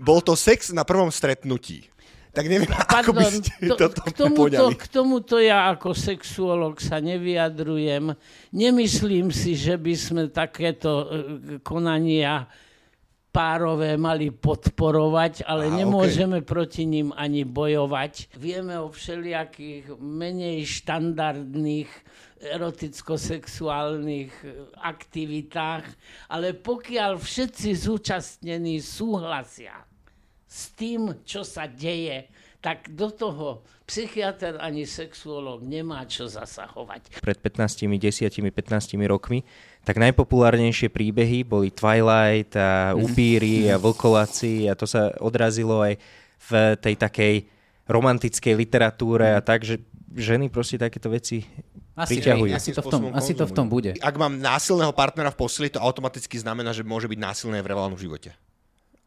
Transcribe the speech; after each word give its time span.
bol 0.00 0.24
to 0.24 0.34
sex 0.34 0.72
na 0.72 0.82
prvom 0.82 1.12
stretnutí. 1.12 1.86
Tak 2.30 2.46
neviem, 2.46 2.70
Pardon, 2.70 2.94
ako 2.94 3.10
by 3.10 3.24
ste 3.26 3.50
to, 3.66 3.74
toto 3.90 4.00
k 4.06 4.10
tomuto, 4.14 4.64
k 4.70 4.84
tomuto 4.86 5.36
ja 5.42 5.74
ako 5.74 5.98
sexuolog 5.98 6.78
sa 6.78 7.02
nevyjadrujem. 7.02 8.14
Nemyslím 8.54 9.34
si, 9.34 9.58
že 9.58 9.74
by 9.74 9.94
sme 9.98 10.22
takéto 10.30 10.90
e, 10.90 11.06
konania 11.58 12.46
párové 13.34 13.98
mali 13.98 14.30
podporovať, 14.30 15.42
ale 15.42 15.70
Aha, 15.70 15.82
nemôžeme 15.82 16.38
okay. 16.42 16.46
proti 16.46 16.86
ním 16.86 17.10
ani 17.18 17.42
bojovať. 17.42 18.34
Vieme 18.38 18.78
o 18.78 18.94
všelijakých 18.94 19.98
menej 19.98 20.66
štandardných 20.66 21.90
eroticko-sexuálnych 22.40 24.32
aktivitách, 24.78 25.84
ale 26.30 26.54
pokiaľ 26.54 27.18
všetci 27.18 27.68
zúčastnení 27.74 28.78
súhlasia, 28.78 29.89
s 30.50 30.74
tým, 30.74 31.22
čo 31.22 31.46
sa 31.46 31.70
deje, 31.70 32.26
tak 32.58 32.90
do 32.92 33.08
toho 33.08 33.62
psychiatr 33.86 34.58
ani 34.58 34.84
sexuológ 34.84 35.62
nemá 35.62 36.04
čo 36.04 36.26
zasahovať. 36.26 37.22
Pred 37.22 37.38
15, 37.38 37.86
10, 37.86 38.28
15 38.28 38.98
rokmi 39.06 39.46
tak 39.86 39.96
najpopulárnejšie 39.96 40.92
príbehy 40.92 41.46
boli 41.46 41.72
Twilight 41.72 42.52
a 42.58 42.92
Upíry 42.92 43.72
a 43.72 43.80
Vlkovaci 43.80 44.68
a 44.68 44.76
to 44.76 44.84
sa 44.84 45.08
odrazilo 45.22 45.80
aj 45.80 45.96
v 46.50 46.50
tej 46.82 46.94
takej 47.00 47.34
romantickej 47.88 48.54
literatúre 48.58 49.32
a 49.32 49.40
tak, 49.40 49.64
že 49.64 49.80
ženy 50.12 50.52
proste 50.52 50.76
takéto 50.76 51.08
veci 51.08 51.46
asi, 51.96 52.18
priťahujú. 52.18 52.52
Asi 52.52 52.70
to, 52.76 52.82
v 52.82 52.88
tom, 52.92 53.02
asi 53.14 53.32
to 53.32 53.44
v 53.48 53.52
tom 53.56 53.66
bude. 53.70 53.96
Ak 54.02 54.14
mám 54.20 54.36
násilného 54.36 54.92
partnera 54.92 55.32
v 55.32 55.38
posili, 55.40 55.72
to 55.72 55.80
automaticky 55.80 56.36
znamená, 56.36 56.76
že 56.76 56.84
môže 56.84 57.08
byť 57.08 57.18
násilné 57.18 57.58
v 57.62 57.68
reálnom 57.72 57.96
živote. 57.96 58.36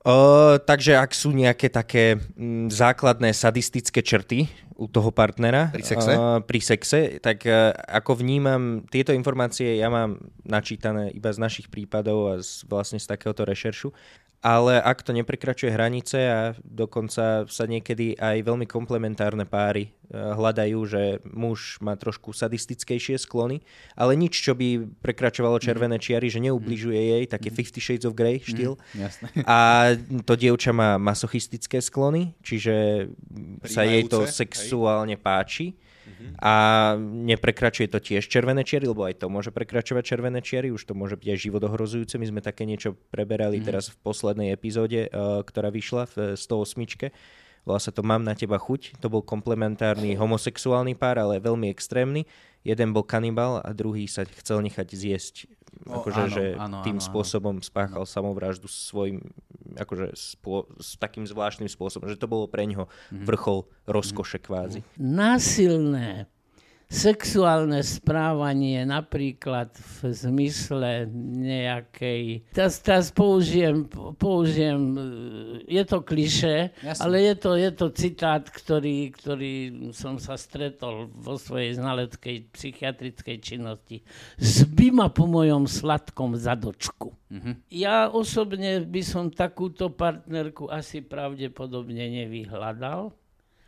Uh, 0.03 0.59
takže 0.59 0.99
ak 0.99 1.16
sú 1.16 1.31
nejaké 1.31 1.71
také 1.71 2.20
m, 2.35 2.67
mm, 2.67 2.75
základné 2.75 3.31
sadistické 3.31 4.03
črty 4.03 4.52
u 4.75 4.91
toho 4.91 5.16
partnera 5.16 5.72
pri 5.72 5.80
sexe, 5.80 6.11
uh, 6.11 6.44
pri 6.44 6.59
sexe 6.59 7.00
tak 7.23 7.47
uh, 7.47 7.72
ako 7.88 8.19
vnímam 8.19 8.83
tieto 8.91 9.16
informácie, 9.16 9.80
ja 9.80 9.88
mám 9.88 10.19
načítané 10.44 11.08
iba 11.16 11.31
z 11.31 11.39
našich 11.39 11.72
prípadov 11.72 12.36
a 12.36 12.44
z, 12.44 12.67
vlastne 12.67 13.00
z 13.00 13.08
takéhoto 13.08 13.47
rešeršu 13.47 13.95
ale 14.44 14.75
ak 14.83 15.08
to 15.08 15.16
neprekračuje 15.16 15.72
hranice 15.72 16.19
a 16.27 16.39
dokonca 16.67 17.47
sa 17.47 17.63
niekedy 17.63 18.19
aj 18.19 18.44
veľmi 18.44 18.67
komplementárne 18.67 19.47
páry 19.47 19.88
eh, 19.88 20.19
hľadajú, 20.19 20.80
že 20.83 21.23
muž 21.23 21.80
má 21.80 21.95
trošku 21.95 22.35
sadistickejšie 22.35 23.16
sklony, 23.16 23.63
ale 23.95 24.19
nič, 24.19 24.44
čo 24.44 24.52
by 24.52 24.83
prekračovalo 25.00 25.58
mhm. 25.58 25.63
červené 25.63 25.97
čiary, 25.97 26.27
že 26.27 26.44
neubližuje 26.44 27.00
mhm. 27.00 27.09
jej, 27.16 27.23
také 27.31 27.50
mhm. 27.50 27.55
Fifty 27.55 27.80
Shades 27.80 28.03
of 28.03 28.19
Grey 28.19 28.44
štýl. 28.44 28.75
Mm, 28.75 29.08
a 29.47 29.59
to 30.27 30.35
dievča 30.35 30.75
má 30.75 31.00
masochistické 31.00 31.80
sklony, 31.80 32.35
čiže 32.44 33.07
sa 33.63 33.88
jej 33.88 34.03
to 34.11 34.28
sexuálne 34.28 35.16
hej. 35.16 35.23
páči 35.23 35.67
a 36.40 36.54
neprekračuje 37.00 37.88
to 37.88 38.00
tiež 38.04 38.28
červené 38.28 38.68
čiery, 38.68 38.90
lebo 38.90 39.08
aj 39.08 39.23
to 39.23 39.28
môže 39.32 39.52
prekračovať 39.56 40.04
červené 40.04 40.40
čiery, 40.44 40.70
už 40.70 40.84
to 40.84 40.94
môže 40.98 41.16
byť 41.16 41.28
aj 41.34 41.40
životohrozujúce. 41.40 42.16
My 42.20 42.28
sme 42.28 42.42
také 42.44 42.68
niečo 42.68 42.96
preberali 43.14 43.59
mm. 43.62 43.66
teraz 43.66 43.92
v 43.94 43.98
poslednej 44.04 44.52
epizóde, 44.52 45.08
uh, 45.08 45.42
ktorá 45.46 45.72
vyšla 45.72 46.09
v 46.12 46.16
108. 46.36 47.12
Volá 47.64 47.80
sa 47.80 47.95
to 47.95 48.03
Mám 48.03 48.28
na 48.28 48.36
teba 48.36 48.59
chuť. 48.59 49.00
To 49.00 49.08
bol 49.08 49.23
komplementárny 49.23 50.19
homosexuálny 50.19 51.00
pár, 51.00 51.19
ale 51.19 51.39
veľmi 51.39 51.72
extrémny. 51.72 52.28
Jeden 52.64 52.92
bol 52.92 53.03
kanibal 53.03 53.59
a 53.64 53.72
druhý 53.72 54.08
sa 54.08 54.28
chcel 54.28 54.64
nechať 54.64 54.88
zjesť. 54.92 55.36
O, 55.84 56.00
akože, 56.00 56.22
áno, 56.22 56.31
že 56.31 56.45
áno, 56.56 56.78
tým 56.86 57.00
áno, 57.02 57.03
spôsobom 57.03 57.56
áno. 57.59 57.66
spáchal 57.66 58.03
samovraždu 58.06 58.69
svojim, 58.69 59.19
akože 59.75 60.16
spô, 60.16 60.69
s 60.80 60.95
takým 60.95 61.25
zvláštnym 61.25 61.67
spôsobom, 61.67 62.08
že 62.08 62.19
to 62.19 62.30
bolo 62.30 62.45
pre 62.47 62.64
ňoho 62.69 62.86
mhm. 63.11 63.25
vrchol 63.25 63.67
rozkoše 63.89 64.39
kvázi. 64.39 64.86
Násilné 64.95 66.30
sexuálne 66.94 67.81
správanie 67.81 68.85
napríklad 68.85 69.73
v 69.73 70.13
zmysle 70.13 71.09
nejakej... 71.41 72.45
Teraz, 72.53 72.78
teraz 72.85 73.09
použijem, 73.09 73.90
použijem, 74.22 74.94
je 75.66 75.84
to 75.90 76.06
kliše, 76.06 76.69
ale 77.01 77.34
je 77.34 77.35
to, 77.41 77.51
je 77.57 77.72
to 77.73 77.88
citát, 77.97 78.45
ktorý, 78.45 79.09
ktorý 79.09 79.53
som 79.90 80.22
sa 80.22 80.38
stretol 80.38 81.09
vo 81.09 81.41
svojej 81.41 81.81
znaleckej 81.81 82.53
psychiatrickej 82.53 83.38
činnosti. 83.41 84.06
Zby 84.38 84.94
ma 84.94 85.09
po 85.09 85.25
mojom 85.25 85.66
sladkom 85.66 86.38
zadočku. 86.38 87.18
Mm-hmm. 87.34 87.56
Ja 87.73 88.13
osobne 88.13 88.85
by 88.85 89.01
som 89.01 89.34
takúto 89.34 89.89
partnerku 89.89 90.69
asi 90.69 91.01
pravdepodobne 91.01 92.06
nevyhľadal, 92.22 93.09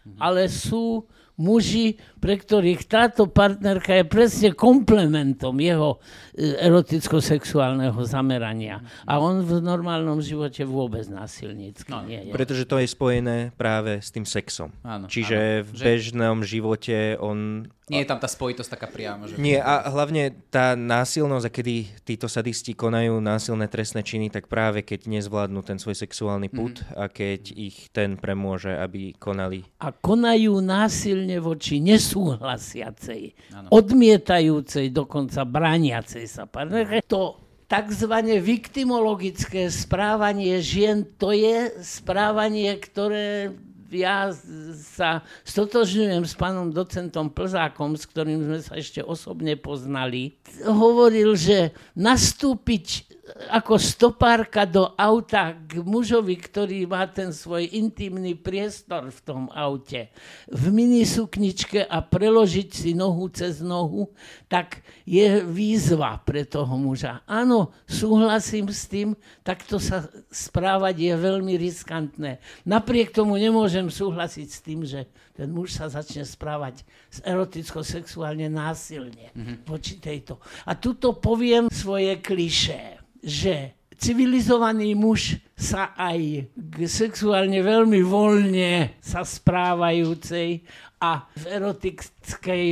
mm-hmm. 0.05 0.21
ale 0.21 0.45
sú 0.45 1.09
muži, 1.35 1.99
pre 2.23 2.39
ktorých 2.39 2.87
táto 2.87 3.27
partnerka 3.27 3.91
je 4.01 4.05
presne 4.07 4.49
komplementom 4.55 5.55
jeho 5.59 5.99
e, 6.31 6.55
eroticko-sexuálneho 6.63 7.99
zamerania. 8.07 8.79
A 9.03 9.19
on 9.19 9.43
v 9.43 9.59
normálnom 9.59 10.23
živote 10.23 10.63
vôbec 10.63 11.03
násilnícky 11.11 11.91
no, 11.91 12.07
nie 12.07 12.31
je. 12.31 12.31
Pretože 12.31 12.63
to 12.63 12.79
je 12.79 12.87
spojené 12.87 13.51
práve 13.59 13.99
s 13.99 14.09
tým 14.15 14.23
sexom. 14.23 14.71
Áno, 14.81 15.11
Čiže 15.11 15.37
áno. 15.37 15.65
v 15.67 15.71
bežnom 15.75 16.37
živote 16.41 17.19
on 17.19 17.67
nie 17.85 18.01
je 18.01 18.09
tam 18.09 18.17
tá 18.17 18.25
spojitosť 18.25 18.69
taká 18.73 18.89
priamo. 18.89 19.29
Že... 19.29 19.37
Nie, 19.37 19.61
a 19.61 19.85
hlavne 19.93 20.33
tá 20.49 20.73
násilnosť, 20.73 21.45
a 21.45 21.51
kedy 21.53 21.75
títo 22.01 22.25
sadisti 22.25 22.73
konajú 22.73 23.21
násilné 23.21 23.69
trestné 23.69 24.01
činy, 24.01 24.33
tak 24.33 24.49
práve 24.49 24.81
keď 24.81 25.05
nezvládnu 25.05 25.61
ten 25.61 25.77
svoj 25.77 25.93
sexuálny 25.93 26.49
put 26.49 26.81
mm. 26.81 26.97
a 26.97 27.05
keď 27.05 27.53
ich 27.53 27.93
ten 27.93 28.17
premôže, 28.17 28.73
aby 28.73 29.13
konali. 29.13 29.69
A 29.77 29.93
konajú 30.03 30.59
násilne 30.59 31.39
voči 31.39 31.79
nesúhlasiacej, 31.79 33.23
ano. 33.55 33.67
odmietajúcej, 33.71 34.91
dokonca 34.91 35.43
brániacej 35.47 36.25
sa 36.27 36.43
partnerke. 36.47 37.05
To 37.11 37.39
takzvané 37.65 38.37
viktimologické 38.37 39.73
správanie 39.73 40.61
žien, 40.61 41.05
to 41.17 41.33
je 41.33 41.73
správanie, 41.81 42.69
ktoré 42.77 43.57
ja 43.93 44.33
sa 44.75 45.23
stotožňujem 45.45 46.25
s 46.25 46.33
pánom 46.35 46.73
docentom 46.73 47.29
Plzákom, 47.31 47.95
s 47.95 48.03
ktorým 48.09 48.43
sme 48.43 48.59
sa 48.59 48.75
ešte 48.75 48.99
osobne 48.99 49.55
poznali. 49.55 50.35
Hovoril, 50.65 51.37
že 51.37 51.71
nastúpiť 51.95 53.14
ako 53.49 53.81
stopárka 53.81 54.69
do 54.69 54.93
auta 54.93 55.57
k 55.57 55.81
mužovi, 55.81 56.37
ktorý 56.37 56.85
má 56.85 57.09
ten 57.09 57.33
svoj 57.33 57.65
intimný 57.73 58.37
priestor 58.37 59.09
v 59.09 59.19
tom 59.25 59.41
aute, 59.49 60.13
v 60.45 60.63
minisukničke 60.69 61.89
a 61.89 62.05
preložiť 62.05 62.69
si 62.69 62.91
nohu 62.93 63.25
cez 63.33 63.65
nohu, 63.65 64.13
tak 64.45 64.85
je 65.09 65.41
výzva 65.41 66.21
pre 66.21 66.45
toho 66.45 66.77
muža. 66.77 67.25
Áno, 67.25 67.73
súhlasím 67.89 68.69
s 68.69 68.85
tým, 68.85 69.17
takto 69.41 69.81
sa 69.81 70.05
správať 70.29 70.95
je 71.09 71.13
veľmi 71.17 71.57
riskantné. 71.57 72.37
Napriek 72.61 73.09
tomu 73.09 73.41
nemôžem 73.41 73.89
súhlasiť 73.89 74.47
s 74.53 74.59
tým, 74.61 74.85
že 74.85 75.09
ten 75.33 75.49
muž 75.49 75.73
sa 75.73 75.89
začne 75.89 76.21
správať 76.21 76.85
eroticko-sexuálne 77.25 78.47
násilne 78.53 79.33
mm-hmm. 79.33 79.57
voči 79.65 79.97
tejto. 79.97 80.37
A 80.69 80.77
tuto 80.77 81.17
poviem 81.17 81.67
svoje 81.73 82.21
klišé 82.21 83.04
že 83.25 83.73
civilizovaný 83.97 84.93
muž 84.93 85.41
sa 85.57 85.97
aj 85.97 86.45
k 86.53 86.75
sexuálne 86.85 87.57
veľmi 87.65 88.05
voľne 88.05 89.01
sa 89.01 89.25
správajúcej 89.25 90.61
a 91.01 91.25
v 91.33 91.43
erotickej 91.49 92.65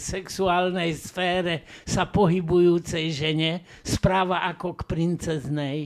sexuálnej 0.00 0.96
sfére 0.96 1.68
sa 1.84 2.08
pohybujúcej 2.08 3.12
žene 3.12 3.68
správa 3.84 4.48
ako 4.48 4.80
k 4.80 4.82
princeznej 4.88 5.78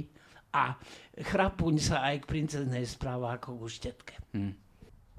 a 0.54 0.78
chrapuň 1.18 1.74
sa 1.82 2.06
aj 2.06 2.22
k 2.22 2.30
princeznej 2.30 2.84
správa 2.86 3.36
ako 3.36 3.58
k 3.58 3.60
uštetke. 3.66 4.14
Hmm 4.36 4.69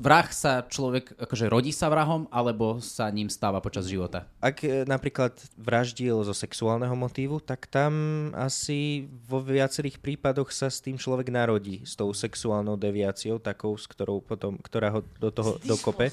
vrah 0.02 0.28
sa 0.34 0.66
človek, 0.66 1.14
akože 1.22 1.46
rodí 1.46 1.70
sa 1.70 1.86
vrahom, 1.94 2.26
alebo 2.34 2.82
sa 2.82 3.06
ním 3.14 3.30
stáva 3.30 3.62
počas 3.62 3.86
života? 3.86 4.26
Ak 4.42 4.66
e, 4.66 4.82
napríklad 4.90 5.38
vraždil 5.54 6.26
zo 6.26 6.34
sexuálneho 6.34 6.98
motívu, 6.98 7.38
tak 7.38 7.70
tam 7.70 7.94
asi 8.34 9.06
vo 9.30 9.46
viacerých 9.46 10.02
prípadoch 10.02 10.50
sa 10.50 10.74
s 10.74 10.82
tým 10.82 10.98
človek 10.98 11.30
narodí, 11.30 11.86
s 11.86 11.94
tou 11.94 12.10
sexuálnou 12.10 12.82
deviáciou, 12.82 13.38
takou, 13.38 13.78
s 13.78 13.86
ktorou 13.86 14.26
potom, 14.26 14.58
ktorá 14.58 14.90
ho 14.90 15.06
do 15.22 15.30
toho 15.30 15.62
dokope. 15.62 16.10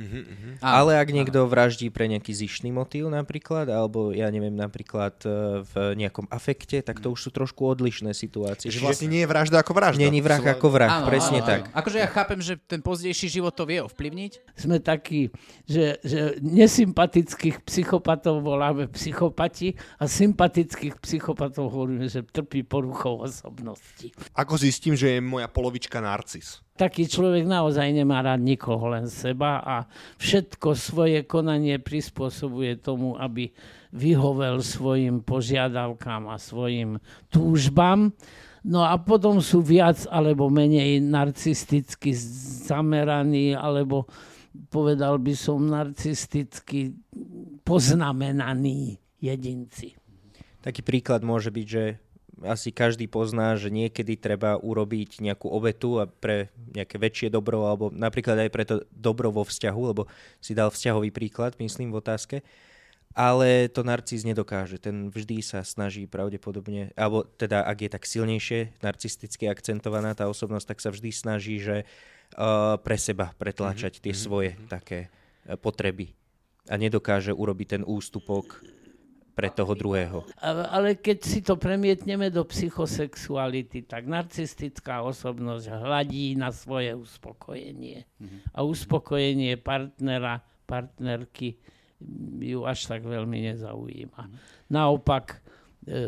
Mm-hmm. 0.00 0.64
Ale 0.64 0.96
ak 0.96 1.12
niekto 1.12 1.44
vraždí 1.44 1.92
pre 1.92 2.08
nejaký 2.08 2.32
zišný 2.32 2.72
motív 2.72 3.12
napríklad, 3.12 3.68
alebo 3.68 4.16
ja 4.16 4.32
neviem, 4.32 4.56
napríklad 4.56 5.20
e, 5.28 5.60
v 5.60 5.74
nejakom 6.00 6.24
afekte, 6.32 6.80
tak 6.80 7.04
to 7.04 7.12
už 7.12 7.28
sú 7.28 7.30
trošku 7.30 7.60
odlišné 7.68 8.16
situácie. 8.16 8.72
Čiže 8.72 8.80
vlastne 8.80 9.12
nie 9.12 9.20
je 9.20 9.28
vražda 9.28 9.60
ako 9.60 9.76
vražda. 9.76 10.00
Nie 10.00 10.08
je 10.08 10.24
vrah 10.24 10.40
ako 10.40 10.68
vrah, 10.72 11.04
áno, 11.04 11.06
presne 11.12 11.44
áno, 11.44 11.48
tak. 11.52 11.60
Áno. 11.68 11.76
Akože 11.76 11.98
ja 12.00 12.08
chápem, 12.08 12.40
že 12.40 12.56
ten 12.56 12.80
pozdejší 12.80 13.28
život 13.28 13.52
to 13.52 13.68
vie 13.68 13.84
ovplyvniť. 13.84 14.32
Sme 14.56 14.80
takí, 14.80 15.28
že, 15.68 16.00
že 16.00 16.40
nesympatických 16.40 17.60
psychopatov 17.68 18.40
voláme 18.40 18.88
psychopati 18.96 19.76
a 20.00 20.08
sympatických 20.08 20.96
psychopatov 21.04 21.68
hovoríme, 21.68 22.08
že 22.08 22.24
trpí 22.24 22.64
poruchou 22.64 23.20
osobnosti. 23.20 24.16
Ako 24.32 24.56
zistím, 24.56 24.96
že 24.96 25.18
je 25.18 25.20
moja 25.20 25.46
polovička 25.52 26.00
narcis? 26.00 26.64
Taký 26.80 27.04
človek 27.04 27.44
naozaj 27.44 27.92
nemá 27.92 28.24
rád 28.24 28.40
nikoho, 28.40 28.88
len 28.88 29.04
seba 29.04 29.60
a 29.60 29.84
všetko 30.16 30.72
svoje 30.72 31.28
konanie 31.28 31.76
prispôsobuje 31.76 32.80
tomu, 32.80 33.20
aby 33.20 33.52
vyhovel 33.92 34.64
svojim 34.64 35.20
požiadavkám 35.20 36.32
a 36.32 36.40
svojim 36.40 36.96
túžbám. 37.28 38.16
No 38.64 38.80
a 38.80 38.96
potom 38.96 39.44
sú 39.44 39.60
viac 39.60 40.08
alebo 40.08 40.48
menej 40.48 41.04
narcisticky 41.04 42.16
zameraní, 42.64 43.52
alebo 43.52 44.08
povedal 44.72 45.20
by 45.20 45.36
som 45.36 45.68
narcisticky 45.68 46.96
poznamenaní 47.60 48.96
jedinci. 49.20 49.96
Taký 50.64 50.80
príklad 50.80 51.20
môže 51.24 51.52
byť, 51.52 51.66
že 51.68 51.84
asi 52.44 52.72
každý 52.72 53.04
pozná, 53.04 53.56
že 53.56 53.68
niekedy 53.68 54.16
treba 54.16 54.56
urobiť 54.56 55.20
nejakú 55.20 55.46
obetu 55.48 56.00
a 56.00 56.08
pre 56.08 56.48
nejaké 56.72 56.96
väčšie 56.96 57.28
dobro, 57.28 57.68
alebo 57.68 57.92
napríklad 57.92 58.40
aj 58.40 58.50
pre 58.50 58.64
to 58.64 58.84
dobro 58.92 59.28
vo 59.28 59.44
vzťahu, 59.44 59.82
lebo 59.92 60.08
si 60.40 60.56
dal 60.56 60.72
vzťahový 60.72 61.12
príklad, 61.12 61.56
myslím, 61.60 61.92
v 61.92 62.00
otázke. 62.00 62.36
Ale 63.10 63.66
to 63.66 63.82
narcis 63.82 64.22
nedokáže. 64.22 64.78
Ten 64.78 65.10
vždy 65.10 65.42
sa 65.42 65.66
snaží 65.66 66.06
pravdepodobne, 66.06 66.94
alebo 66.94 67.26
teda 67.26 67.66
ak 67.66 67.78
je 67.82 67.90
tak 67.90 68.04
silnejšie 68.06 68.78
narcisticky 68.86 69.50
akcentovaná 69.50 70.14
tá 70.14 70.30
osobnosť, 70.30 70.66
tak 70.70 70.78
sa 70.78 70.94
vždy 70.94 71.10
snaží, 71.10 71.58
že 71.58 71.82
uh, 72.38 72.78
pre 72.78 72.94
seba 72.94 73.34
pretláčať 73.34 73.98
mm-hmm. 73.98 74.04
tie 74.06 74.14
mhm, 74.14 74.20
svoje 74.20 74.50
mm-hmm. 74.54 74.70
také 74.70 74.98
uh, 75.10 75.58
potreby. 75.58 76.14
A 76.70 76.78
nedokáže 76.78 77.34
urobiť 77.34 77.80
ten 77.80 77.82
ústupok 77.82 78.62
pre 79.40 79.48
toho 79.48 79.72
druhého. 79.72 80.28
Ale 80.44 81.00
keď 81.00 81.18
si 81.24 81.40
to 81.40 81.56
premietneme 81.56 82.28
do 82.28 82.44
psychosexuality, 82.44 83.88
tak 83.88 84.04
narcistická 84.04 85.00
osobnosť 85.00 85.80
hladí 85.80 86.36
na 86.36 86.52
svoje 86.52 86.92
uspokojenie. 86.92 88.04
Mm-hmm. 88.04 88.52
A 88.52 88.60
uspokojenie 88.60 89.56
partnera, 89.56 90.44
partnerky 90.68 91.56
ju 92.36 92.68
až 92.68 92.84
tak 92.84 93.00
veľmi 93.08 93.48
nezaujíma. 93.48 94.20
Mm-hmm. 94.28 94.40
Naopak, 94.76 95.40
e, 95.88 96.00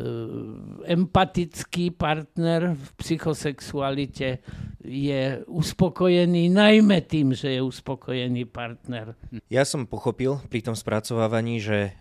empatický 0.92 1.96
partner 1.96 2.76
v 2.76 2.86
psychosexualite 3.00 4.44
je 4.84 5.40
uspokojený 5.48 6.52
najmä 6.52 7.00
tým, 7.08 7.32
že 7.32 7.56
je 7.56 7.64
uspokojený 7.64 8.44
partner. 8.44 9.16
Ja 9.48 9.64
som 9.64 9.88
pochopil 9.88 10.36
pri 10.52 10.60
tom 10.60 10.76
spracovávaní, 10.76 11.64
že 11.64 11.96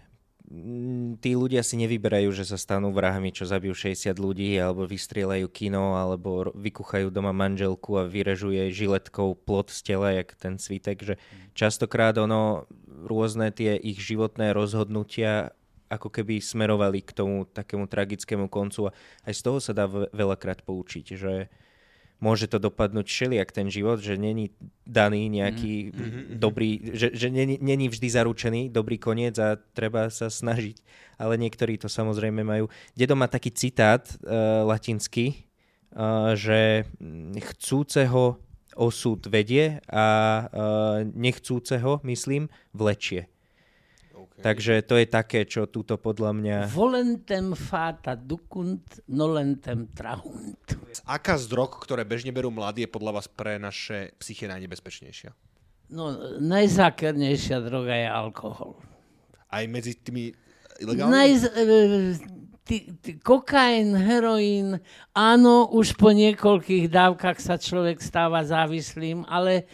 tí 1.23 1.31
ľudia 1.37 1.63
si 1.63 1.79
nevyberajú, 1.79 2.29
že 2.35 2.43
sa 2.43 2.59
stanú 2.59 2.91
vrahmi, 2.91 3.31
čo 3.31 3.47
zabijú 3.47 3.71
60 3.71 4.11
ľudí, 4.19 4.59
alebo 4.59 4.83
vystrieľajú 4.83 5.47
kino, 5.47 5.95
alebo 5.95 6.51
vykuchajú 6.51 7.07
doma 7.07 7.31
manželku 7.31 7.95
a 7.95 8.07
vyrežuje 8.09 8.71
žiletkou 8.71 9.37
plot 9.37 9.71
z 9.71 9.79
tela, 9.81 10.11
jak 10.11 10.35
ten 10.35 10.59
svitek, 10.59 10.97
že 10.99 11.15
častokrát 11.55 12.19
ono, 12.19 12.67
rôzne 13.07 13.49
tie 13.49 13.79
ich 13.79 13.97
životné 13.97 14.51
rozhodnutia 14.51 15.55
ako 15.91 16.07
keby 16.07 16.39
smerovali 16.39 17.03
k 17.03 17.11
tomu 17.11 17.43
takému 17.43 17.83
tragickému 17.83 18.47
koncu 18.47 18.87
a 18.87 18.95
aj 19.27 19.33
z 19.35 19.41
toho 19.43 19.59
sa 19.59 19.75
dá 19.75 19.91
veľakrát 19.91 20.63
poučiť, 20.63 21.05
že 21.19 21.51
môže 22.21 22.45
to 22.45 22.61
dopadnúť 22.61 23.09
všelijak 23.09 23.49
ten 23.49 23.67
život, 23.67 23.97
že 23.97 24.13
není 24.13 24.53
daný 24.85 25.25
nejaký 25.27 25.89
mm-hmm. 25.89 26.37
dobrý, 26.37 26.93
že, 26.93 27.09
že 27.17 27.33
není, 27.33 27.57
není 27.57 27.89
vždy 27.89 28.07
zaručený 28.07 28.61
dobrý 28.69 29.01
koniec 29.01 29.35
a 29.41 29.57
treba 29.57 30.07
sa 30.13 30.29
snažiť. 30.29 30.77
Ale 31.17 31.41
niektorí 31.41 31.81
to 31.81 31.89
samozrejme 31.89 32.45
majú. 32.45 32.69
Dedo 32.93 33.17
má 33.17 33.25
taký 33.25 33.49
citát 33.49 34.05
uh, 34.05 34.61
latinský, 34.69 35.33
uh, 35.97 36.37
že 36.37 36.85
chcúceho 37.57 38.37
osud 38.77 39.19
vedie 39.27 39.81
a 39.89 40.05
uh, 40.45 40.47
nechcúceho, 41.03 42.05
myslím, 42.05 42.47
vlečie. 42.71 43.27
Takže 44.41 44.81
to 44.81 44.97
je 44.97 45.07
také, 45.07 45.45
čo 45.45 45.69
túto 45.69 46.01
podľa 46.01 46.33
mňa... 46.33 46.57
Volentem 46.73 47.53
fata 47.53 48.17
ducunt, 48.17 49.05
nolentem 49.05 49.87
trahunt. 49.93 50.57
Aká 51.05 51.37
z 51.37 51.45
drog, 51.45 51.77
ktoré 51.77 52.01
bežne 52.01 52.33
berú 52.33 52.49
mladí, 52.49 52.83
je 52.83 52.89
podľa 52.89 53.21
vás 53.21 53.27
pre 53.29 53.61
naše 53.61 54.17
psyche 54.17 54.49
najnebezpečnejšia? 54.49 55.31
No, 55.93 56.09
najzákernejšia 56.41 57.61
droga 57.61 57.93
je 57.93 58.07
alkohol. 58.09 58.79
Aj 59.51 59.63
medzi 59.69 59.93
tými 59.93 60.33
ilegálnymi? 60.81 61.13
Najz, 61.13 61.41
e, 61.51 61.63
ty, 62.65 62.93
ty, 63.01 63.17
kokain, 63.19 63.95
heroín, 63.95 64.79
áno, 65.11 65.69
už 65.71 65.97
po 65.97 66.13
niekoľkých 66.13 66.87
dávkach 66.87 67.37
sa 67.41 67.57
človek 67.57 67.99
stáva 67.99 68.45
závislým, 68.45 69.25
ale 69.25 69.65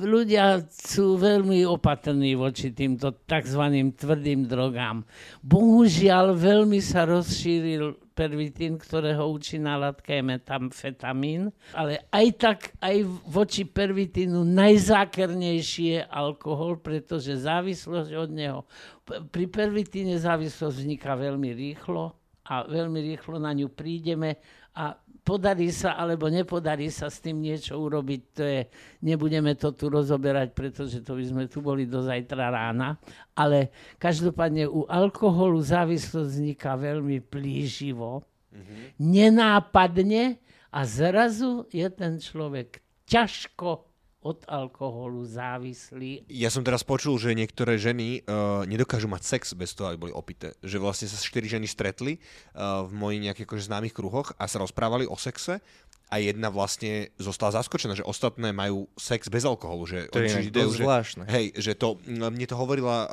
ľudia 0.00 0.64
sú 0.68 1.20
veľmi 1.20 1.68
opatrní 1.68 2.32
voči 2.36 2.72
týmto 2.72 3.12
tzv. 3.28 3.62
tvrdým 3.92 4.48
drogám. 4.48 5.04
Bohužiaľ, 5.44 6.32
veľmi 6.32 6.80
sa 6.80 7.04
rozšíril 7.04 8.07
pervitín, 8.18 8.74
ktorého 8.82 9.30
účinná 9.30 9.78
látka 9.78 10.10
je 10.10 10.26
metamfetamín, 10.26 11.54
ale 11.70 12.02
aj 12.10 12.26
tak 12.34 12.58
aj 12.82 13.06
voči 13.30 13.62
pervitínu 13.62 14.42
najzákernejší 14.42 15.84
je 15.94 16.00
alkohol, 16.02 16.82
pretože 16.82 17.38
závislosť 17.38 18.10
od 18.18 18.30
neho. 18.34 18.60
Pri 19.06 19.46
pervitíne 19.46 20.18
závislosť 20.18 20.74
vzniká 20.74 21.14
veľmi 21.14 21.54
rýchlo 21.54 22.18
a 22.48 22.64
veľmi 22.64 23.04
rýchlo 23.12 23.36
na 23.36 23.52
ňu 23.52 23.68
prídeme 23.68 24.40
a 24.72 24.96
podarí 25.28 25.68
sa 25.68 26.00
alebo 26.00 26.32
nepodarí 26.32 26.88
sa 26.88 27.12
s 27.12 27.20
tým 27.20 27.44
niečo 27.44 27.76
urobiť, 27.76 28.20
to 28.32 28.42
je, 28.48 28.60
nebudeme 29.04 29.52
to 29.52 29.76
tu 29.76 29.92
rozoberať, 29.92 30.56
pretože 30.56 31.04
to 31.04 31.12
by 31.18 31.24
sme 31.28 31.44
tu 31.50 31.60
boli 31.60 31.84
do 31.84 32.00
zajtra 32.00 32.48
rána, 32.48 32.96
ale 33.36 33.68
každopádne 34.00 34.64
u 34.64 34.88
alkoholu 34.88 35.60
závislosť 35.60 36.30
vzniká 36.32 36.80
veľmi 36.80 37.20
plíživo, 37.20 38.24
mm-hmm. 38.24 38.80
nenápadne 38.96 40.40
a 40.72 40.80
zrazu 40.88 41.68
je 41.68 41.84
ten 41.92 42.16
človek 42.16 42.80
ťažko 43.04 43.87
od 44.18 44.42
alkoholu 44.50 45.22
závislí. 45.22 46.26
Ja 46.26 46.50
som 46.50 46.66
teraz 46.66 46.82
počul, 46.82 47.14
že 47.22 47.38
niektoré 47.38 47.78
ženy 47.78 48.26
uh, 48.26 48.66
nedokážu 48.66 49.06
mať 49.06 49.22
sex 49.22 49.54
bez 49.54 49.78
toho, 49.78 49.94
aby 49.94 50.10
boli 50.10 50.12
opité. 50.14 50.58
Že 50.66 50.82
vlastne 50.82 51.06
sa 51.06 51.22
štyri 51.22 51.46
ženy 51.46 51.70
stretli 51.70 52.18
uh, 52.18 52.82
v 52.82 52.92
mojich 52.98 53.22
nejakých 53.22 53.46
akože 53.46 53.68
známych 53.70 53.94
kruhoch 53.94 54.34
a 54.34 54.50
sa 54.50 54.58
rozprávali 54.58 55.06
o 55.06 55.14
sexe 55.14 55.62
a 56.10 56.14
jedna 56.18 56.50
vlastne 56.50 57.14
zostala 57.20 57.62
zaskočená, 57.62 57.94
že 57.94 58.02
ostatné 58.02 58.50
majú 58.50 58.90
sex 58.98 59.30
bez 59.30 59.46
alkoholu. 59.46 59.86
Že 59.86 60.10
to 60.10 60.18
je 60.18 60.50
idejú, 60.50 60.70
že, 60.74 60.82
zvláštne. 60.82 61.24
Hej, 61.30 61.54
že 61.54 61.72
to, 61.78 62.02
mne 62.08 62.46
to 62.48 62.58
hovorila 62.58 63.06
uh, 63.06 63.10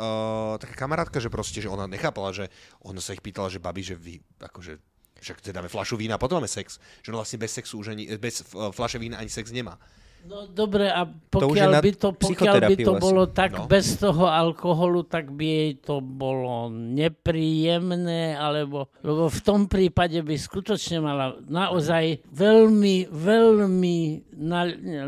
taká 0.58 0.74
kamarátka, 0.74 1.22
že 1.22 1.29
proste, 1.29 1.62
že 1.62 1.70
ona 1.70 1.86
nechápala, 1.86 2.34
že 2.34 2.50
ona 2.82 2.98
sa 2.98 3.13
ich 3.13 3.22
pýtala, 3.22 3.53
že 3.53 3.62
babi, 3.62 3.86
že 3.86 3.94
vy 3.94 4.25
akože 4.41 4.82
však 5.22 5.38
teda 5.41 5.62
dáme 5.62 5.70
flašu 5.70 6.01
vína 6.01 6.18
a 6.18 6.22
potom 6.22 6.41
máme 6.41 6.50
sex. 6.50 6.82
Že 7.06 7.13
on 7.13 7.18
vlastne 7.22 7.38
bez 7.38 7.53
sexu 7.53 7.77
už 7.77 7.94
ani, 7.94 8.10
bez 8.18 8.41
flaše 8.74 8.98
vína 8.98 9.22
ani 9.22 9.29
sex 9.29 9.53
nemá. 9.53 9.77
No 10.25 10.50
dobre, 10.50 10.89
a 10.89 11.05
pokiaľ 11.05 11.70
to 11.70 11.82
by 11.86 11.91
to, 11.94 12.10
pokiaľ 12.17 12.55
by 12.65 12.75
to 12.82 12.94
bolo 12.98 13.24
tak 13.29 13.53
no. 13.62 13.70
bez 13.70 13.94
toho 14.01 14.25
alkoholu, 14.25 15.05
tak 15.05 15.29
by 15.29 15.46
jej 15.46 15.72
to 15.77 16.01
bolo 16.01 16.74
nepríjemné, 16.74 18.34
alebo 18.34 18.89
lebo 19.05 19.29
v 19.29 19.39
tom 19.46 19.70
prípade 19.70 20.17
by 20.25 20.34
skutočne 20.34 20.98
mala 20.98 21.38
naozaj 21.46 22.25
veľmi, 22.34 23.13
veľmi 23.13 23.98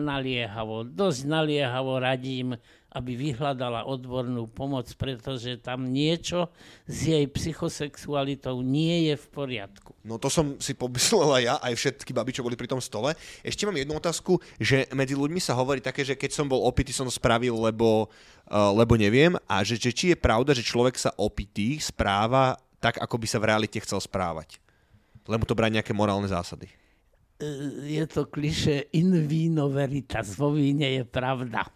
naliehavo, 0.05 0.86
dosť 0.86 1.21
naliehavo 1.25 1.97
radím 1.97 2.53
aby 2.97 3.13
vyhľadala 3.13 3.85
odbornú 3.85 4.49
pomoc, 4.49 4.89
pretože 4.97 5.61
tam 5.61 5.85
niečo 5.93 6.49
s 6.89 7.05
jej 7.13 7.21
psychosexualitou 7.29 8.65
nie 8.65 9.13
je 9.13 9.15
v 9.21 9.25
poriadku. 9.29 9.93
No 10.01 10.17
to 10.17 10.33
som 10.33 10.57
si 10.57 10.73
pomyslela 10.73 11.37
ja, 11.37 11.55
aj 11.61 11.77
všetky 11.77 12.09
baby, 12.09 12.33
čo 12.33 12.41
boli 12.41 12.57
pri 12.57 12.65
tom 12.65 12.81
stole. 12.81 13.13
Ešte 13.45 13.69
mám 13.69 13.77
jednu 13.77 13.93
otázku, 14.01 14.41
že 14.57 14.89
medzi 14.97 15.13
ľuďmi 15.13 15.37
sa 15.37 15.53
hovorí 15.53 15.77
také, 15.77 16.01
že 16.01 16.17
keď 16.17 16.33
som 16.33 16.49
bol 16.49 16.65
opitý, 16.65 16.89
som 16.89 17.05
to 17.05 17.13
spravil, 17.13 17.61
lebo, 17.61 18.09
uh, 18.49 18.73
lebo 18.73 18.97
neviem. 18.97 19.37
A 19.45 19.61
že, 19.61 19.77
že 19.77 19.93
či 19.93 20.05
je 20.11 20.17
pravda, 20.17 20.57
že 20.57 20.65
človek 20.65 20.97
sa 20.97 21.13
opitý 21.21 21.77
správa 21.77 22.57
tak, 22.81 22.97
ako 22.97 23.15
by 23.21 23.27
sa 23.29 23.37
v 23.37 23.47
realite 23.53 23.77
chcel 23.83 24.01
správať. 24.01 24.57
Lebo 25.29 25.45
to 25.45 25.53
brať 25.53 25.77
nejaké 25.77 25.93
morálne 25.93 26.25
zásady. 26.25 26.71
Je 27.85 28.01
to 28.09 28.25
kliše 28.25 28.89
in 28.97 29.13
vino 29.29 29.69
veritas, 29.69 30.33
vo 30.33 30.49
víne 30.57 30.89
je 30.97 31.03
pravda. 31.05 31.69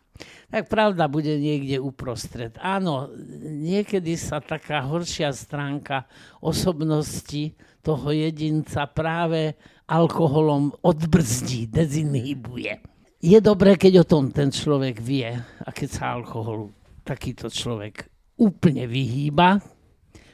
Tak 0.51 0.67
pravda 0.67 1.07
bude 1.07 1.31
niekde 1.39 1.79
uprostred. 1.79 2.59
Áno, 2.59 3.09
niekedy 3.41 4.19
sa 4.19 4.43
taká 4.43 4.83
horšia 4.83 5.31
stránka 5.31 6.05
osobnosti 6.43 7.55
toho 7.81 8.13
jedinca 8.13 8.85
práve 8.85 9.55
alkoholom 9.89 10.75
odbrzdí, 10.85 11.71
dezinhibuje. 11.71 12.79
Je 13.21 13.37
dobré, 13.37 13.77
keď 13.77 14.01
o 14.01 14.09
tom 14.09 14.33
ten 14.33 14.49
človek 14.49 14.97
vie 14.97 15.29
a 15.37 15.69
keď 15.69 15.89
sa 15.89 16.03
alkoholu 16.17 16.73
takýto 17.05 17.49
človek 17.49 18.09
úplne 18.37 18.89
vyhýba, 18.89 19.61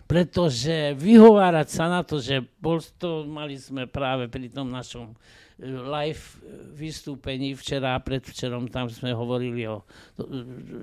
pretože 0.08 0.96
vyhovárať 0.96 1.68
sa 1.68 1.92
na 1.92 2.02
to, 2.08 2.24
že 2.24 2.40
bol 2.64 2.80
to, 2.80 3.28
mali 3.28 3.60
sme 3.60 3.92
práve 3.92 4.32
pri 4.32 4.48
tom 4.48 4.72
našom 4.72 5.12
live 5.66 6.22
vystúpení 6.78 7.58
včera 7.58 7.98
a 7.98 8.04
predvčerom, 8.04 8.70
tam 8.70 8.86
sme 8.94 9.10
hovorili 9.10 9.66
o 9.66 9.82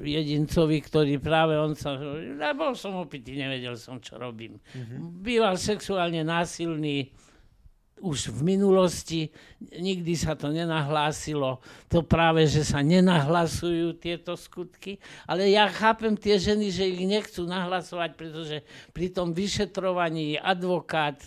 jedincovi, 0.02 0.82
ktorý 0.82 1.22
práve 1.22 1.54
on 1.54 1.78
sa, 1.78 1.94
bol 2.58 2.74
som 2.74 2.98
opitý, 2.98 3.38
nevedel 3.38 3.78
som, 3.78 4.02
čo 4.02 4.18
robím. 4.18 4.58
Mm-hmm. 4.74 4.98
Býval 5.22 5.54
sexuálne 5.54 6.26
násilný, 6.26 7.14
už 8.02 8.34
v 8.34 8.58
minulosti, 8.58 9.30
nikdy 9.62 10.18
sa 10.18 10.34
to 10.34 10.50
nenahlásilo, 10.50 11.62
to 11.86 12.02
práve, 12.02 12.42
že 12.50 12.66
sa 12.66 12.82
nenahlasujú 12.82 13.94
tieto 14.02 14.34
skutky, 14.34 14.98
ale 15.30 15.54
ja 15.54 15.70
chápem 15.70 16.18
tie 16.18 16.34
ženy, 16.34 16.74
že 16.74 16.90
ich 16.90 17.06
nechcú 17.06 17.46
nahlasovať, 17.46 18.10
pretože 18.18 18.56
pri 18.90 19.14
tom 19.14 19.30
vyšetrovaní 19.30 20.36
advokát 20.36 21.22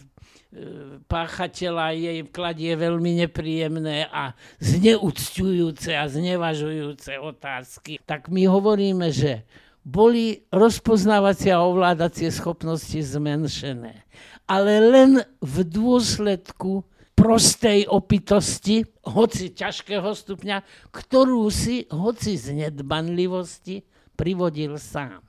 páchateľa 1.11 1.93
jej 1.93 2.19
kladie 2.31 2.73
veľmi 2.73 3.27
nepríjemné 3.27 4.07
a 4.07 4.31
zneúcťujúce 4.63 5.91
a 5.93 6.07
znevažujúce 6.07 7.19
otázky. 7.19 7.99
Tak 8.07 8.31
my 8.31 8.47
hovoríme, 8.47 9.11
že 9.11 9.43
boli 9.87 10.43
rozpoznávacie 10.51 11.51
a 11.51 11.63
ovládacie 11.63 12.31
schopnosti 12.31 12.99
zmenšené 12.99 14.07
ale 14.47 14.79
len 14.79 15.11
v 15.43 15.55
dôsledku 15.67 16.87
prostej 17.13 17.83
opitosti, 17.91 18.87
hoci 19.03 19.51
ťažkého 19.51 20.07
stupňa, 20.15 20.63
ktorú 20.95 21.51
si, 21.51 21.83
hoci 21.91 22.39
z 22.39 22.55
nedbanlivosti, 22.55 23.83
privodil 24.15 24.79
sám. 24.79 25.21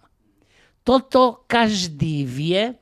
Toto 0.86 1.44
každý 1.50 2.24
vie, 2.24 2.78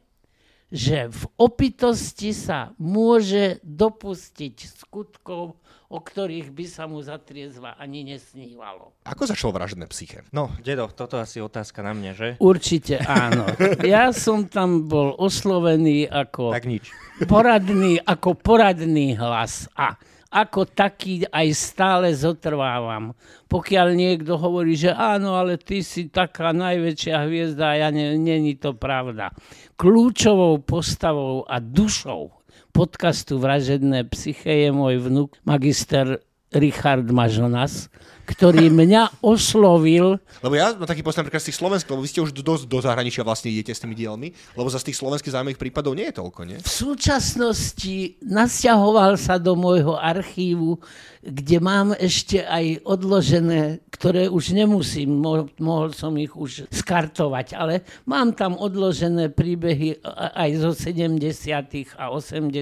že 0.71 1.07
v 1.07 1.23
opitosti 1.39 2.35
sa 2.35 2.75
môže 2.83 3.63
dopustiť 3.63 4.57
skutkov, 4.67 5.63
o 5.87 5.99
ktorých 6.03 6.51
by 6.51 6.67
sa 6.67 6.91
mu 6.91 6.99
zatriezva 6.99 7.79
ani 7.79 8.03
nesnívalo. 8.03 8.99
Ako 9.07 9.31
začalo 9.31 9.55
vražedné 9.55 9.87
psyche? 9.95 10.27
No, 10.35 10.51
dedo, 10.59 10.91
toto 10.91 11.23
asi 11.23 11.39
otázka 11.39 11.87
na 11.87 11.95
mňa, 11.95 12.13
že? 12.19 12.29
Určite 12.43 12.99
áno. 13.07 13.47
Ja 13.87 14.11
som 14.11 14.51
tam 14.51 14.91
bol 14.91 15.15
oslovený 15.15 16.11
ako... 16.11 16.51
Tak 16.51 16.67
nič. 16.67 16.91
Poradný, 17.31 18.03
ako 18.03 18.35
poradný 18.35 19.15
hlas. 19.15 19.71
A 19.79 19.95
ako 20.37 20.69
taký 20.69 21.25
aj 21.33 21.49
stále 21.57 22.13
zotrvávam. 22.13 23.17
Pokiaľ 23.49 23.89
niekto 23.97 24.37
hovorí, 24.37 24.77
že 24.77 24.93
áno, 24.93 25.33
ale 25.33 25.57
ty 25.57 25.81
si 25.81 26.13
taká 26.13 26.53
najväčšia 26.53 27.25
hviezda 27.25 27.73
a 27.73 27.79
ja 27.81 27.89
ne, 27.89 28.21
není 28.21 28.61
to 28.61 28.77
pravda. 28.77 29.33
Kľúčovou 29.81 30.61
postavou 30.61 31.49
a 31.49 31.57
dušou 31.57 32.37
podcastu 32.77 33.41
Vražedné 33.41 34.05
psyche 34.13 34.69
je 34.69 34.71
môj 34.77 35.01
vnúk, 35.01 35.33
magister 35.49 36.21
Richard 36.53 37.09
Mažonas, 37.09 37.89
ktorý 38.27 38.69
mňa 38.69 39.23
oslovil. 39.23 40.19
Lebo 40.43 40.55
ja 40.59 40.75
mám 40.75 40.91
taký 40.91 41.07
postav 41.07 41.23
napríklad 41.23 41.47
z 41.47 41.55
tých 41.55 41.61
slovenských, 41.63 41.91
lebo 41.95 42.03
vy 42.03 42.11
ste 42.11 42.21
už 42.21 42.35
dosť 42.35 42.65
do 42.67 42.79
zahraničia 42.83 43.23
vlastne 43.23 43.55
idete 43.55 43.71
s 43.71 43.81
tými 43.81 43.95
dielmi, 43.95 44.35
lebo 44.59 44.67
za 44.67 44.83
z 44.83 44.91
tých 44.93 44.99
slovenských 44.99 45.33
zaujímavých 45.33 45.63
prípadov 45.63 45.95
nie 45.95 46.11
je 46.11 46.19
toľko, 46.19 46.41
nie? 46.43 46.59
V 46.59 46.71
súčasnosti 46.71 48.19
nasťahoval 48.27 49.15
sa 49.15 49.39
do 49.39 49.55
môjho 49.55 49.95
archívu 49.95 50.83
kde 51.27 51.59
mám 51.59 51.91
ešte 51.99 52.47
aj 52.47 52.87
odložené, 52.87 53.83
ktoré 53.91 54.31
už 54.31 54.55
nemusím, 54.55 55.19
mohol 55.59 55.91
som 55.91 56.15
ich 56.15 56.31
už 56.31 56.71
skartovať, 56.71 57.59
ale 57.59 57.83
mám 58.07 58.31
tam 58.31 58.55
odložené 58.55 59.35
príbehy 59.35 59.99
aj 60.39 60.51
zo 60.63 60.71
70. 60.71 61.99
a 61.99 62.15
80. 62.15 62.55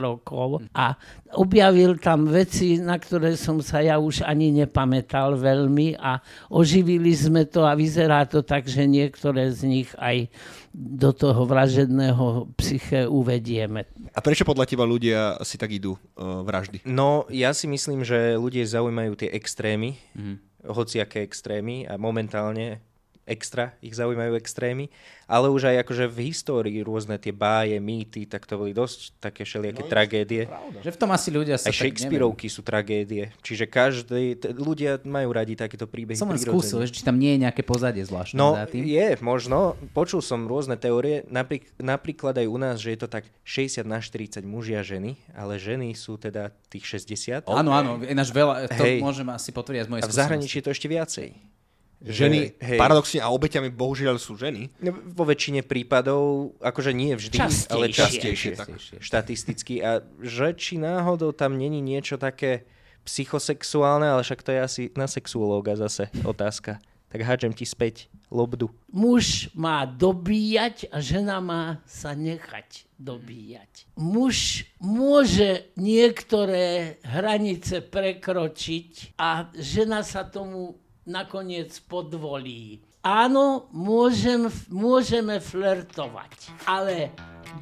rokov 0.00 0.64
a 0.72 0.96
objavil 1.36 2.00
tam 2.00 2.24
veci, 2.24 2.80
na 2.80 2.96
ktoré 2.96 3.36
som 3.36 3.60
sa 3.60 3.84
ja 3.84 4.00
už 4.00 4.24
ani 4.24 4.64
nepamätal 4.64 4.89
veľmi 5.38 5.94
a 5.94 6.18
oživili 6.50 7.14
sme 7.14 7.46
to 7.46 7.62
a 7.62 7.78
vyzerá 7.78 8.26
to 8.26 8.42
tak, 8.42 8.66
že 8.66 8.90
niektoré 8.90 9.54
z 9.54 9.60
nich 9.70 9.90
aj 9.94 10.26
do 10.74 11.14
toho 11.14 11.46
vražedného 11.46 12.50
psyche 12.58 13.06
uvedieme. 13.06 13.86
A 14.10 14.20
prečo 14.22 14.42
podľa 14.42 14.66
teba 14.66 14.82
ľudia 14.82 15.38
si 15.46 15.54
tak 15.54 15.70
idú 15.70 15.94
uh, 15.94 16.42
vraždy? 16.42 16.82
No, 16.86 17.30
ja 17.30 17.54
si 17.54 17.70
myslím, 17.70 18.02
že 18.02 18.34
ľudia 18.34 18.66
zaujímajú 18.66 19.12
tie 19.14 19.30
extrémy, 19.30 19.98
mm. 20.14 20.66
hociaké 20.66 21.22
extrémy 21.22 21.86
a 21.86 21.94
momentálne 21.94 22.82
extra, 23.30 23.78
ich 23.78 23.94
zaujímajú 23.94 24.34
extrémy, 24.34 24.90
ale 25.30 25.46
už 25.46 25.70
aj 25.70 25.86
akože 25.86 26.10
v 26.10 26.18
histórii 26.26 26.82
rôzne 26.82 27.14
tie 27.14 27.30
báje, 27.30 27.78
mýty, 27.78 28.26
tak 28.26 28.50
to 28.50 28.58
boli 28.58 28.74
dosť 28.74 29.22
také 29.22 29.46
všelijaké 29.46 29.86
no, 29.86 29.88
tragédie. 29.88 30.42
Že 30.82 30.90
v 30.90 30.98
tom 30.98 31.10
asi 31.14 31.30
ľudia 31.30 31.54
sa 31.54 31.70
Aj 31.70 31.76
Shakespeareovky 31.78 32.50
sú 32.50 32.66
tragédie, 32.66 33.30
čiže 33.46 33.70
každý, 33.70 34.34
t- 34.34 34.50
ľudia 34.50 34.98
majú 35.06 35.30
radi 35.30 35.54
takéto 35.54 35.86
príbehy. 35.86 36.18
Som 36.18 36.34
len 36.34 36.42
skúsil, 36.42 36.82
či 36.90 37.06
tam 37.06 37.14
nie 37.22 37.38
je 37.38 37.46
nejaké 37.46 37.62
pozadie 37.62 38.02
zvláštne. 38.02 38.34
No 38.34 38.58
tým. 38.66 38.82
je, 38.82 39.14
možno. 39.22 39.78
Počul 39.94 40.18
som 40.18 40.50
rôzne 40.50 40.74
teórie, 40.74 41.22
napríklad, 41.30 41.70
napríklad 41.78 42.34
aj 42.34 42.46
u 42.50 42.58
nás, 42.58 42.82
že 42.82 42.98
je 42.98 43.06
to 43.06 43.08
tak 43.08 43.30
60 43.46 43.86
na 43.86 44.02
40 44.02 44.42
muži 44.42 44.74
a 44.74 44.82
ženy, 44.82 45.14
ale 45.38 45.62
ženy 45.62 45.94
sú 45.94 46.18
teda 46.18 46.50
tých 46.66 46.98
60. 47.06 47.46
Áno, 47.46 47.70
áno, 47.70 48.02
ináč 48.02 48.34
veľa, 48.34 48.66
to 48.66 48.82
Hej. 48.82 48.98
môžem 48.98 49.30
asi 49.30 49.54
potvrdiť 49.54 49.86
z 49.86 49.90
mojej 49.94 50.02
A 50.02 50.10
v 50.10 50.18
zahraničí 50.18 50.58
je 50.58 50.64
to 50.66 50.74
ešte 50.74 50.90
viacej. 50.90 51.59
Ženy, 52.00 52.56
hej. 52.56 52.78
paradoxne, 52.80 53.20
a 53.20 53.28
obeťami 53.28 53.68
bohužiaľ 53.68 54.16
sú 54.16 54.32
ženy. 54.32 54.72
No, 54.80 54.96
vo 55.12 55.28
väčšine 55.28 55.60
prípadov, 55.60 56.56
akože 56.64 56.96
nie 56.96 57.12
vždy, 57.12 57.36
častejšie. 57.36 57.72
ale 57.76 57.86
častejšie, 57.92 58.50
tak, 58.56 58.68
štatisticky. 59.04 59.84
A 59.84 60.00
že 60.24 60.56
či 60.56 60.80
náhodou 60.80 61.36
tam 61.36 61.60
není 61.60 61.84
niečo 61.84 62.16
také 62.16 62.64
psychosexuálne, 63.04 64.08
ale 64.08 64.24
však 64.24 64.40
to 64.40 64.50
je 64.52 64.60
asi 64.60 64.82
na 64.96 65.04
sexuológa 65.04 65.76
zase 65.76 66.08
otázka. 66.24 66.80
Tak 67.10 67.26
hádžem 67.26 67.52
ti 67.52 67.66
späť 67.66 68.06
lobdu. 68.30 68.70
Muž 68.86 69.50
má 69.52 69.82
dobíjať 69.82 70.86
a 70.94 71.02
žena 71.02 71.42
má 71.42 71.82
sa 71.82 72.14
nechať 72.14 72.86
dobíjať. 72.96 73.90
Muž 73.98 74.64
môže 74.78 75.68
niektoré 75.74 76.96
hranice 77.02 77.82
prekročiť 77.82 79.18
a 79.18 79.50
žena 79.58 80.06
sa 80.06 80.22
tomu 80.22 80.78
nakoniec 81.10 81.74
podvolí. 81.90 82.78
Áno, 83.02 83.66
môžem, 83.74 84.46
môžeme 84.70 85.42
flirtovať, 85.42 86.54
ale 86.68 87.10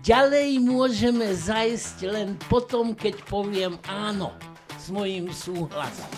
ďalej 0.05 0.61
môžeme 0.61 1.33
zajsť 1.33 1.97
len 2.11 2.28
potom, 2.52 2.93
keď 2.93 3.25
poviem 3.25 3.81
áno 3.88 4.35
s 4.76 4.93
mojím 4.93 5.33
súhlasom. 5.33 6.11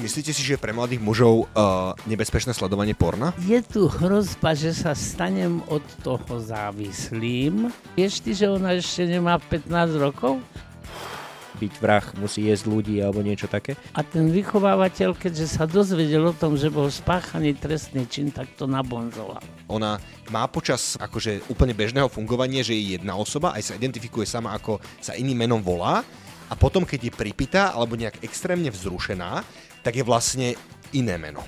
Myslíte 0.00 0.32
si, 0.32 0.40
že 0.40 0.56
je 0.56 0.62
pre 0.64 0.72
mladých 0.72 1.04
mužov 1.04 1.44
uh, 1.52 1.92
nebezpečné 2.08 2.56
sledovanie 2.56 2.96
porna? 2.96 3.36
Je 3.44 3.60
tu 3.60 3.84
hrozba, 3.84 4.56
že 4.56 4.72
sa 4.72 4.96
stanem 4.96 5.60
od 5.68 5.84
toho 6.00 6.40
závislým. 6.40 7.68
Vieš 8.00 8.24
ty, 8.24 8.32
že 8.32 8.48
ona 8.48 8.80
ešte 8.80 9.04
nemá 9.04 9.36
15 9.36 10.00
rokov? 10.00 10.40
Byť 11.58 11.72
vrah, 11.82 12.04
musí 12.20 12.46
jesť 12.46 12.70
ľudí 12.70 13.02
alebo 13.02 13.24
niečo 13.24 13.50
také. 13.50 13.74
A 13.96 14.06
ten 14.06 14.30
vychovávateľ, 14.30 15.18
keďže 15.18 15.46
sa 15.58 15.64
dozvedel 15.66 16.30
o 16.30 16.34
tom, 16.36 16.54
že 16.54 16.70
bol 16.70 16.86
spáchaný 16.86 17.58
trestný 17.58 18.06
čin, 18.06 18.30
tak 18.30 18.54
to 18.54 18.70
nabonzoval. 18.70 19.42
Ona 19.66 19.98
má 20.30 20.46
počas 20.46 20.94
akože 21.00 21.50
úplne 21.50 21.74
bežného 21.74 22.06
fungovania, 22.06 22.62
že 22.62 22.78
je 22.78 23.00
jedna 23.00 23.18
osoba, 23.18 23.56
aj 23.58 23.72
sa 23.72 23.76
identifikuje 23.78 24.28
sama, 24.28 24.54
ako 24.54 24.78
sa 25.02 25.18
iným 25.18 25.46
menom 25.46 25.60
volá 25.64 26.06
a 26.50 26.54
potom, 26.58 26.82
keď 26.82 27.10
je 27.10 27.12
pripitá 27.14 27.70
alebo 27.70 27.94
nejak 27.94 28.22
extrémne 28.26 28.70
vzrušená, 28.74 29.42
tak 29.86 29.96
je 29.96 30.04
vlastne 30.04 30.58
iné 30.90 31.14
meno. 31.16 31.42